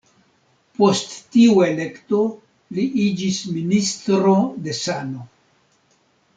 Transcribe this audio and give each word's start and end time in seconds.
Post 0.77 1.11
tiu 1.35 1.59
elekto, 1.65 2.23
li 2.79 2.87
iĝis 3.05 3.39
Ministro 3.59 4.37
de 4.67 4.77
sano. 4.83 5.31